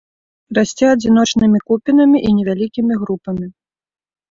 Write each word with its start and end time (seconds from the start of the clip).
Расце 0.57 0.85
адзіночнымі 0.93 1.59
купінамі 1.67 2.23
і 2.31 2.33
невялікімі 2.39 3.01
групамі. 3.05 3.45